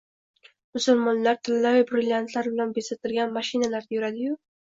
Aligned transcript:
musulmonlar 0.77 1.37
tillo-yu 1.49 1.83
brilliantlar 1.91 2.49
bilan 2.55 2.73
bezatilgan 2.79 3.37
mashinalarda 3.39 3.97
yuradi-yu 3.99 4.35